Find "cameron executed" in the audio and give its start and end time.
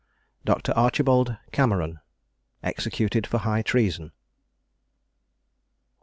1.51-3.27